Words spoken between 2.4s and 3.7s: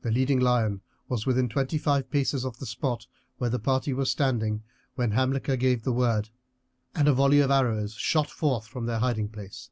of the spot where the